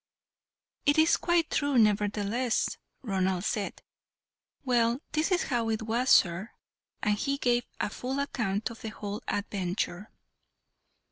"It 0.87 0.97
is 0.97 1.15
quite 1.15 1.51
true, 1.51 1.77
nevertheless," 1.77 2.75
Ronald 3.03 3.43
said. 3.45 3.83
"Well, 4.65 4.99
this 5.11 5.29
is 5.31 5.43
how 5.43 5.69
it 5.69 5.83
was, 5.83 6.09
sir," 6.09 6.49
and 7.03 7.15
he 7.15 7.37
gave 7.37 7.67
a 7.79 7.91
full 7.91 8.17
account 8.19 8.71
of 8.71 8.81
the 8.81 8.89
whole 8.89 9.21
adventure. 9.27 10.09